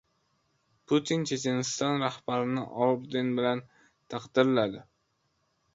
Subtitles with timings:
[0.91, 3.63] Putin Checheniston rahbarini orden bilan
[4.15, 4.85] taqdirladi